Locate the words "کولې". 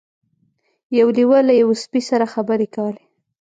2.75-3.03